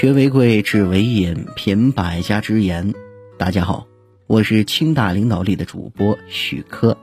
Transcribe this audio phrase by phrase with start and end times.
[0.00, 2.94] 学为贵，知为引，品百家之言。
[3.36, 3.86] 大家好，
[4.26, 6.96] 我是清大领导力的主播许科。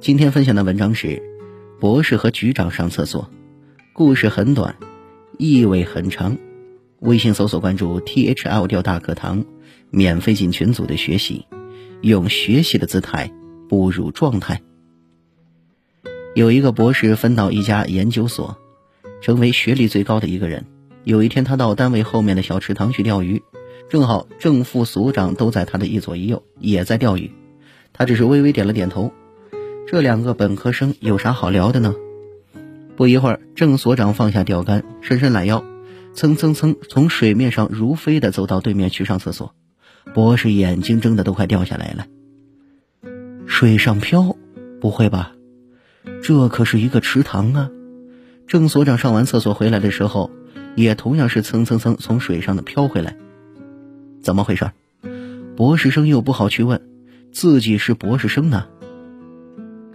[0.00, 1.22] 今天分享的文章是：
[1.78, 3.30] 博士和局长上厕所。
[3.92, 4.74] 故事很短，
[5.36, 6.38] 意味很长。
[7.00, 9.44] 微信搜索关注 T H L 调大课堂，
[9.90, 11.44] 免费进群组的学习，
[12.00, 13.30] 用学习的姿态
[13.68, 14.62] 步入状态。
[16.34, 18.56] 有一个博士分到一家研究所，
[19.20, 20.64] 成为学历最高的一个人。
[21.08, 23.42] 有一天，他到单位后面的小池塘去钓鱼，
[23.88, 27.32] 正好正副所长都在他的一左一右，也在钓鱼。
[27.94, 29.10] 他只是微微点了点头。
[29.86, 31.94] 这两个本科生有啥好聊的呢？
[32.94, 35.64] 不一会儿，郑所长放下钓竿，伸伸懒腰，
[36.12, 39.54] 蹭蹭蹭从水面上如飞的走到对面去上厕所。
[40.12, 42.06] 博士眼睛睁的都快掉下来了。
[43.46, 44.36] 水上漂？
[44.78, 45.32] 不会吧？
[46.22, 47.70] 这可是一个池塘啊！
[48.46, 50.30] 郑所长上完厕所回来的时候。
[50.82, 53.16] 也同样是蹭蹭蹭从水上的飘回来，
[54.22, 54.70] 怎么回事？
[55.56, 56.80] 博士生又不好去问，
[57.32, 58.68] 自己是博士生呢。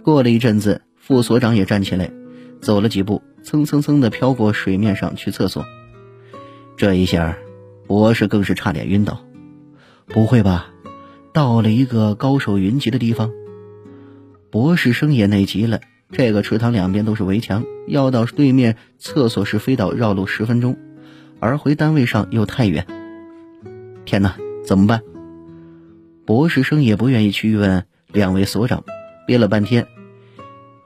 [0.02, 2.12] 过了一阵子，副所长也站起来，
[2.60, 5.64] 走了几步，蹭蹭蹭的飘过水面上去厕所。
[6.76, 7.38] 这一下，
[7.86, 9.24] 博士更是差点晕倒。
[10.06, 10.66] 不会吧？
[11.32, 13.32] 到了一个高手云集的地方？
[14.50, 15.80] 博士生也内急了。
[16.14, 20.76] 这个池塘两边都是围墙，要到对面厕所是飞到绕路十分钟，
[21.40, 22.86] 而回单位上又太远。
[24.04, 25.02] 天哪，怎么办？
[26.24, 28.84] 博士生也不愿意去问两位所长，
[29.26, 29.88] 憋了半天，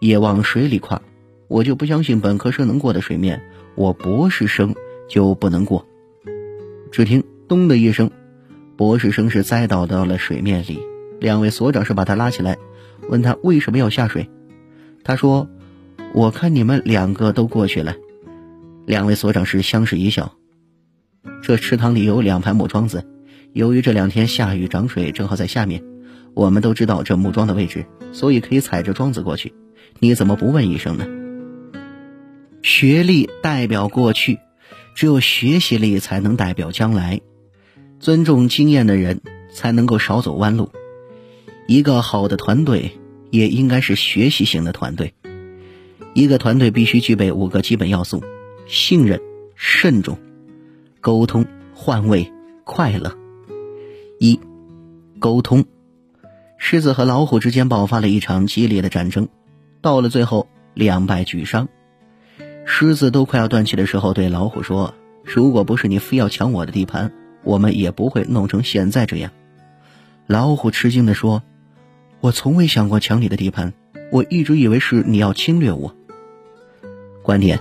[0.01, 1.03] 也往水里跨
[1.47, 3.43] ：“我就不相信本科生能过的水面，
[3.75, 4.75] 我博士生
[5.11, 5.87] 就不能过。”
[6.91, 8.11] 只听“咚”的一声，
[8.79, 10.81] 博士生是栽倒到了水面里。
[11.21, 12.56] 两位所长是把他拉起来，
[13.11, 14.27] 问他为什么要下水。
[15.09, 15.48] 他说
[16.12, 17.97] ：“我看你们两个都过去了。”
[18.84, 20.34] 两位所长是相视一笑。
[21.41, 23.09] 这池塘里有两排木桩子，
[23.55, 25.83] 由于这两天下雨涨水，正好在下面。
[26.34, 29.55] 我们都知道这木桩的位置，所以可以踩着桩子过去。
[29.99, 31.06] 你怎么不问一声呢？
[32.62, 34.38] 学历代表过去，
[34.94, 37.22] 只有学习力才能代表将来。
[37.99, 39.22] 尊重经验的人，
[39.54, 40.71] 才能够少走弯路。
[41.66, 42.93] 一个好的团队。
[43.31, 45.15] 也应该是学习型的团队。
[46.15, 48.22] 一个团队必须具备五个基本要素：
[48.66, 49.21] 信任、
[49.55, 50.19] 慎重、
[51.00, 52.33] 沟通、换位、
[52.65, 53.16] 快乐。
[54.19, 54.41] 一、
[55.21, 55.65] 沟通。
[56.56, 59.28] 狮子和老虎之间爆发了一场激烈的战争，
[59.81, 61.69] 到了最后两败俱伤。
[62.65, 67.12] 狮子都快要断气的时候，对老虎说：“如果不是你非要抢我的地盘，
[67.45, 69.31] 我们也不会弄成现在这样。”
[70.27, 71.43] 老虎吃惊地说。
[72.21, 73.73] 我从未想过抢你的地盘，
[74.11, 75.95] 我一直以为是你要侵略我。
[77.23, 77.61] 观点：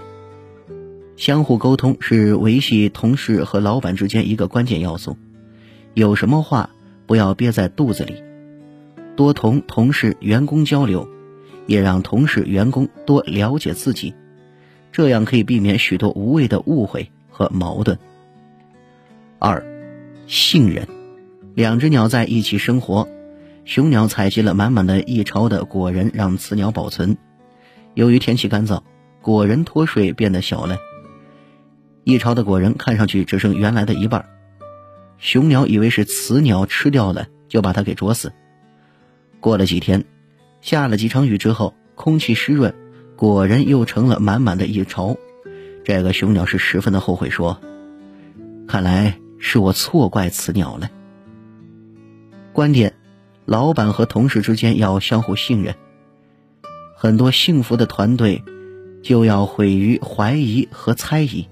[1.16, 5.16] 相互沟通是维系同事和老板之间一个关键要素。
[5.94, 6.72] 有什么话
[7.06, 8.23] 不要憋在肚子里，
[9.16, 11.07] 多同同事、员工交流，
[11.67, 14.16] 也让同事、员工多了解自己，
[14.91, 18.00] 这样可以避免许多无谓的误会和矛盾。
[19.38, 19.63] 二，
[20.25, 20.88] 信任，
[21.53, 23.07] 两只鸟在一起生活。
[23.67, 27.17] 雄鸟采集了满满的一巢的果仁，让雌鸟保存。
[27.95, 28.81] 由于天气干燥，
[29.22, 30.78] 果仁脱水变得小了。
[32.05, 34.25] 一巢的果仁看上去只剩原来的一半。
[35.17, 38.31] 雄鸟以为是雌鸟吃掉了，就把它给啄死。
[39.41, 40.05] 过了几天，
[40.61, 42.73] 下了几场雨之后，空气湿润，
[43.17, 45.17] 果仁又成了满满的一巢。
[45.84, 47.59] 这个雄鸟是十分的后悔，说
[48.66, 50.89] ：“看来是我错怪雌鸟了。”
[52.53, 52.94] 观点。
[53.47, 55.74] 老板和同事之间要相互信任。
[56.97, 58.44] 很多幸福的团队
[59.02, 61.47] 就要毁于怀疑和猜疑，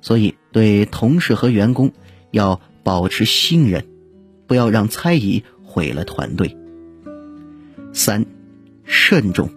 [0.00, 1.90] 所以对同事和员工
[2.30, 3.84] 要保持信任，
[4.46, 6.56] 不要让猜疑毁了团队。
[7.92, 8.24] 三，
[8.84, 9.50] 慎重。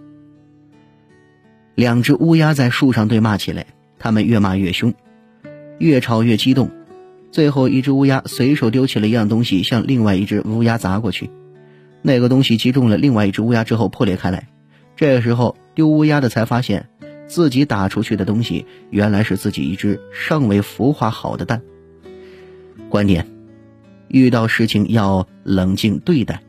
[1.75, 3.67] 两只乌鸦在树上对骂起来，
[3.99, 4.95] 他们越骂越凶，
[5.77, 6.71] 越吵越激动，
[7.31, 11.29] 最后一只乌鸦随手丢弃了一样东西，向另外一只乌鸦砸过去。
[12.01, 14.47] 那个东西击中了另外一只乌鸦之后破裂开来，
[14.95, 16.89] 这个时候丢乌鸦的才发现，
[17.27, 21.61] 自己打出去的东西原来是自己一只尚未孵化好的蛋。
[22.89, 23.27] 观点：
[24.07, 26.41] 遇到事情要冷静对待，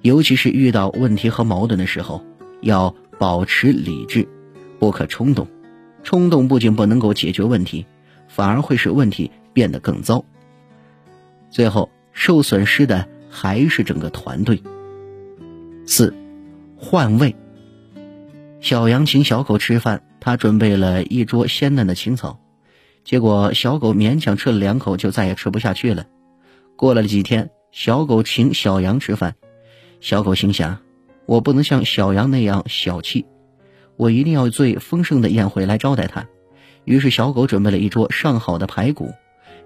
[0.00, 2.24] 尤其是遇到问题和矛盾的时候，
[2.62, 4.26] 要保持理智，
[4.78, 5.46] 不可冲动。
[6.02, 7.84] 冲动不仅不能够解决问题，
[8.26, 10.24] 反而会使问题变得更糟。
[11.50, 13.06] 最后受损失的。
[13.30, 14.62] 还是整个团队。
[15.86, 16.14] 四，
[16.76, 17.34] 换位。
[18.60, 22.38] 小羊请小狗吃饭，他准备了一桌鲜嫩的青草，
[23.04, 26.06] 结果小狗勉强吃了两口，就再也吃不下去了。
[26.76, 29.34] 过了几天，小狗请小羊吃饭，
[30.00, 30.78] 小狗心想：
[31.24, 33.24] 我不能像小羊那样小气，
[33.96, 36.26] 我一定要最丰盛的宴会来招待他。
[36.84, 39.10] 于是小狗准备了一桌上好的排骨，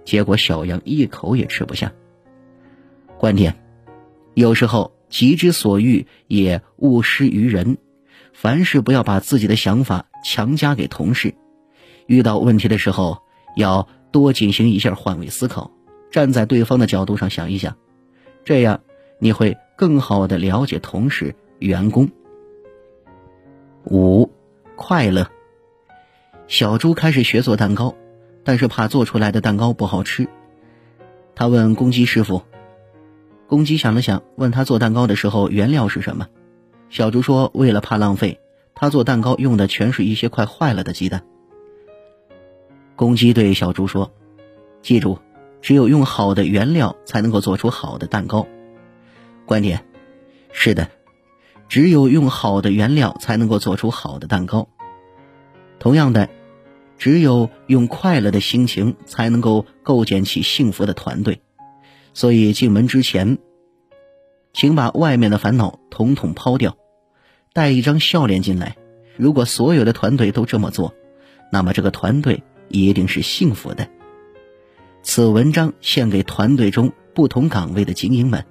[0.04, 1.92] 结果小羊一口也吃不下。
[3.24, 3.56] 观点：
[4.34, 7.78] 有时候己之所欲，也勿施于人。
[8.34, 11.34] 凡事不要把自己的想法强加给同事。
[12.06, 13.22] 遇到问题的时候，
[13.56, 15.70] 要多进行一下换位思考，
[16.10, 17.78] 站在对方的角度上想一想，
[18.44, 18.82] 这样
[19.18, 22.10] 你会更好的了解同事、员工。
[23.86, 24.30] 五，
[24.76, 25.30] 快乐。
[26.46, 27.94] 小猪开始学做蛋糕，
[28.44, 30.28] 但是怕做出来的蛋糕不好吃。
[31.34, 32.42] 他问公鸡师傅。
[33.54, 36.26] 公鸡想了想，问他做蛋糕的时候原料是什么。
[36.90, 38.40] 小猪说：“为了怕浪费，
[38.74, 41.24] 他做蛋糕用的全是一些快坏了的鸡蛋。”
[42.96, 44.10] 公鸡对小猪说
[44.82, 45.20] ：“记住，
[45.62, 48.44] 只有用好的原料才能够做出好的蛋糕。”
[49.46, 49.86] 观点：
[50.50, 50.88] 是的，
[51.68, 54.68] 只有用好的原料才能够做出好的蛋糕。
[55.78, 56.28] 同样的，
[56.98, 61.40] 只有用快乐的心情才能够构建起幸福的团队。
[62.14, 63.38] 所以进门之前，
[64.52, 66.76] 请把外面的烦恼统统抛掉，
[67.52, 68.76] 带一张笑脸进来。
[69.16, 70.94] 如果所有的团队都这么做，
[71.52, 73.88] 那么这个团队一定是幸福的。
[75.02, 78.46] 此文章献给团队中不同岗位的精英们。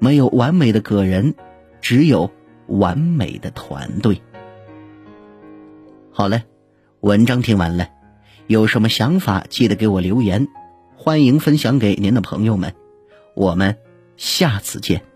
[0.00, 1.34] 没有完美的个人，
[1.80, 2.30] 只有
[2.66, 4.22] 完美的团队。
[6.10, 6.44] 好嘞，
[7.00, 7.88] 文章听完了，
[8.46, 10.48] 有什么想法记得给我留言。
[11.08, 12.74] 欢迎分享给您的朋友们，
[13.34, 13.78] 我们
[14.18, 15.06] 下次见。